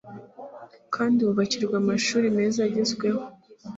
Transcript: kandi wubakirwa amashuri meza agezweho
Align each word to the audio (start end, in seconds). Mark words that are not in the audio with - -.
kandi 0.95 1.19
wubakirwa 1.21 1.75
amashuri 1.81 2.27
meza 2.37 2.59
agezweho 2.67 3.21